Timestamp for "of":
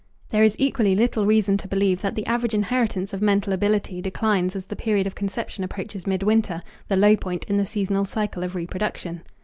3.13-3.21, 5.05-5.13, 8.43-8.55